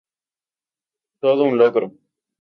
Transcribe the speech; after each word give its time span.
Todo 1.21 1.41
un 1.43 1.59
logro. 1.59 1.85